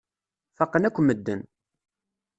Faqen 0.57 0.87
akk 0.87 0.97
medden. 1.01 1.41